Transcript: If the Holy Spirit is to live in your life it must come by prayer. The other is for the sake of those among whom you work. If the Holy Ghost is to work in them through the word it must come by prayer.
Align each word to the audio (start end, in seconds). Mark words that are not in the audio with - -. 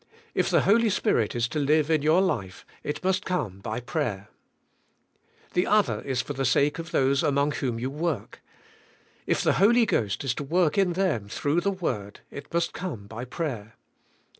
If 0.33 0.49
the 0.49 0.61
Holy 0.61 0.89
Spirit 0.89 1.35
is 1.35 1.47
to 1.49 1.59
live 1.59 1.91
in 1.91 2.01
your 2.01 2.21
life 2.21 2.65
it 2.81 3.03
must 3.03 3.23
come 3.23 3.59
by 3.59 3.79
prayer. 3.79 4.29
The 5.53 5.67
other 5.67 6.01
is 6.01 6.23
for 6.23 6.33
the 6.33 6.43
sake 6.43 6.79
of 6.79 6.89
those 6.89 7.21
among 7.21 7.51
whom 7.51 7.77
you 7.77 7.91
work. 7.91 8.41
If 9.27 9.43
the 9.43 9.53
Holy 9.61 9.85
Ghost 9.85 10.23
is 10.23 10.33
to 10.33 10.43
work 10.43 10.75
in 10.75 10.93
them 10.93 11.29
through 11.29 11.61
the 11.61 11.69
word 11.69 12.21
it 12.31 12.51
must 12.51 12.73
come 12.73 13.05
by 13.05 13.25
prayer. 13.25 13.75